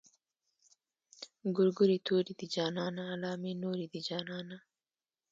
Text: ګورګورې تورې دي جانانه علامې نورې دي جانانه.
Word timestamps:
ګورګورې 1.55 1.97
تورې 2.07 2.33
دي 2.39 2.47
جانانه 2.55 3.03
علامې 3.13 3.53
نورې 3.63 3.87
دي 3.93 4.01
جانانه. 4.07 4.57